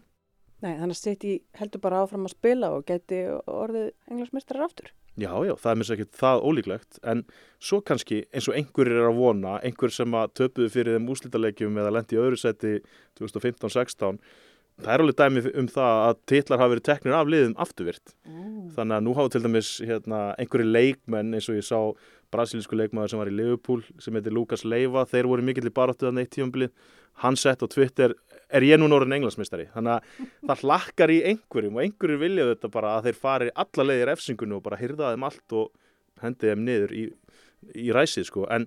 Nei, 0.60 0.74
þannig 0.76 0.96
að 0.96 1.00
City 1.00 1.34
heldur 1.56 1.80
bara 1.80 2.02
áfram 2.04 2.26
að 2.28 2.34
spila 2.34 2.74
og 2.76 2.82
geti 2.88 3.22
orðið 3.48 3.86
englansmestrar 4.10 4.66
aftur. 4.66 4.90
Já, 5.18 5.32
já, 5.44 5.54
það 5.58 5.70
er 5.70 5.78
mér 5.80 5.92
ekki 5.94 6.06
það 6.20 6.42
ólíklegt, 6.46 6.98
en 7.12 7.22
svo 7.60 7.80
kannski 7.84 8.20
eins 8.30 8.46
og 8.48 8.56
einhverjir 8.56 9.00
er 9.00 9.08
að 9.08 9.18
vona, 9.18 9.56
einhver 9.66 9.92
sem 9.92 10.14
að 10.16 10.34
töpuðu 10.38 10.68
fyrir 10.72 10.96
þeim 10.96 11.08
úslítalegjum 11.12 11.80
eða 11.82 11.94
lendi 11.96 12.16
í 12.16 12.20
öðru 12.22 12.38
seti 12.40 12.76
2015-16, 13.18 14.20
það 14.84 14.92
er 14.94 15.04
alveg 15.04 15.18
dæmi 15.20 15.42
um 15.60 15.68
það 15.70 15.98
að 16.06 16.22
titlar 16.32 16.62
hafa 16.62 16.74
verið 16.74 16.86
teknir 16.88 17.16
af 17.18 17.30
liðum 17.30 17.58
afturvirt. 17.64 18.14
Mm. 18.28 18.70
Þannig 18.76 18.96
að 18.96 19.04
nú 19.06 19.16
hafa 19.18 19.34
til 19.34 19.44
dæmis 19.44 19.74
hérna, 19.84 20.22
einhverju 20.40 20.70
leikmenn 20.70 21.36
eins 21.36 21.50
og 21.50 21.58
ég 21.60 21.66
sá 21.66 21.78
brasilísku 22.30 22.78
leikmaður 22.78 23.12
sem 23.12 23.20
var 23.20 23.30
í 23.30 23.34
Liverpool 23.34 23.84
sem 23.98 24.14
heitir 24.14 24.34
Lukas 24.34 24.64
Leiva, 24.64 25.04
þeir 25.10 25.28
voru 25.30 25.44
mikill 25.46 25.66
í 25.66 25.74
baráttuðan 25.74 26.22
eitt 26.22 26.30
tífamblið, 26.36 26.70
hann 27.24 27.38
sett 27.38 27.64
á 27.64 27.66
Twitter 27.66 28.14
er 28.50 28.66
ég 28.66 28.80
nú 28.80 28.88
norðin 28.90 29.18
englansmistari 29.18 29.68
þannig 29.74 29.98
að 29.98 30.30
það 30.48 30.64
hlakkar 30.64 31.12
í 31.12 31.18
einhverjum 31.32 31.76
og 31.76 31.84
einhverjur 31.84 32.22
vilja 32.22 32.48
þetta 32.50 32.70
bara 32.72 32.94
að 32.96 33.08
þeir 33.08 33.18
fari 33.24 33.52
alla 33.64 33.86
leiðir 33.86 34.12
efsingunni 34.14 34.56
og 34.56 34.64
bara 34.66 34.80
hyrða 34.80 35.12
þeim 35.12 35.26
allt 35.28 35.56
og 35.60 35.70
hendi 36.24 36.50
þeim 36.50 36.64
niður 36.66 36.94
í, 36.96 37.04
í 37.74 37.88
ræsið 37.94 38.28
sko 38.30 38.46
en 38.50 38.66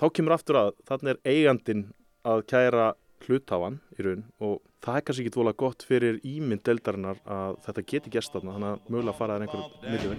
þá 0.00 0.06
kemur 0.16 0.36
aftur 0.36 0.60
að 0.60 0.72
þannig 0.88 1.12
er 1.12 1.34
eigandin 1.34 1.86
að 2.26 2.44
kæra 2.50 2.90
hluttáan 3.26 3.76
í 3.96 4.00
raun 4.06 4.22
og 4.40 4.60
það 4.84 4.96
er 4.96 5.04
kannski 5.06 5.22
ekki 5.24 5.34
tvola 5.36 5.52
gott 5.62 5.80
fyrir 5.86 6.20
ímynd 6.26 6.62
deldarinnar 6.66 7.18
að 7.24 7.58
þetta 7.66 7.82
geti 7.92 8.12
gæst 8.14 8.32
þarna 8.34 8.54
þannig 8.56 8.70
að 8.70 8.78
mögulega 8.94 9.18
fara 9.18 9.34
það 9.36 9.42
einhverjum 9.46 9.70
miljón 9.92 10.18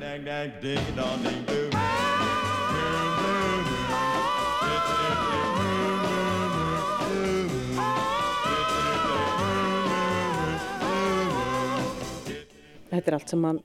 Þetta 12.91 13.07
er 13.07 13.15
allt 13.15 13.31
saman 13.31 13.59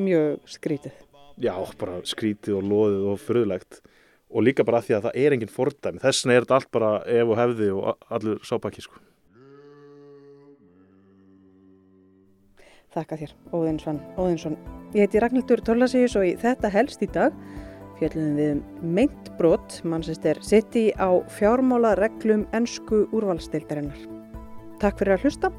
mjög 0.00 0.46
skrítið. 0.48 0.94
Já, 1.40 1.52
bara 1.80 1.98
skrítið 2.08 2.56
og 2.56 2.64
loðið 2.70 3.02
og 3.10 3.18
fröðlegt 3.20 3.80
og 4.30 4.46
líka 4.46 4.66
bara 4.66 4.82
því 4.84 4.96
að 4.96 5.06
það 5.08 5.22
er 5.22 5.36
enginn 5.36 5.52
fordæmi. 5.52 6.02
Þess 6.02 6.24
vegna 6.24 6.36
er 6.36 6.46
þetta 6.46 6.58
allt 6.58 6.72
bara 6.74 6.90
ef 7.06 7.30
og 7.30 7.40
hefði 7.40 7.70
og 7.76 8.10
allur 8.10 8.44
sápakki 8.46 8.84
sko. 8.84 9.00
Þakka 12.90 13.20
þér, 13.20 13.34
Óðinsson. 13.54 14.00
Óðinsson. 14.18 14.56
Ég 14.94 15.06
heiti 15.06 15.20
Ragnhildur 15.22 15.60
Torlasíus 15.62 16.16
og 16.18 16.26
í 16.26 16.32
þetta 16.38 16.72
helst 16.74 17.04
í 17.06 17.10
dag 17.10 17.34
fjöldum 18.00 18.32
við 18.38 18.54
um 18.54 18.94
meint 18.96 19.30
brot 19.38 19.78
mannsistir 19.84 20.40
sitt 20.44 20.76
í 20.78 20.88
á 20.96 21.20
fjármála 21.36 21.94
reglum 22.00 22.46
ennsku 22.56 23.04
úrvalstildarinnar. 23.12 24.08
Takk 24.80 25.02
fyrir 25.02 25.18
að 25.18 25.28
hlusta, 25.28 25.54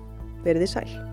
verið 0.46 0.66
í 0.66 0.74
sæl. 0.74 1.11